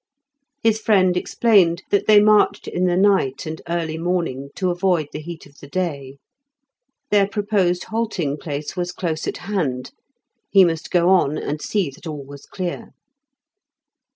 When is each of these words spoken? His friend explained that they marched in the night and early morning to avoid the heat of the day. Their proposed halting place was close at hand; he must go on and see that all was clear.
His 0.63 0.79
friend 0.79 1.15
explained 1.15 1.83
that 1.91 2.07
they 2.07 2.19
marched 2.19 2.67
in 2.67 2.85
the 2.85 2.97
night 2.97 3.45
and 3.45 3.61
early 3.69 3.99
morning 3.99 4.49
to 4.55 4.71
avoid 4.71 5.09
the 5.13 5.19
heat 5.21 5.45
of 5.45 5.59
the 5.59 5.67
day. 5.67 6.17
Their 7.11 7.27
proposed 7.27 7.83
halting 7.83 8.37
place 8.37 8.75
was 8.75 8.91
close 8.93 9.27
at 9.27 9.37
hand; 9.45 9.91
he 10.49 10.65
must 10.65 10.89
go 10.89 11.09
on 11.09 11.37
and 11.37 11.61
see 11.61 11.91
that 11.91 12.07
all 12.07 12.25
was 12.25 12.47
clear. 12.47 12.95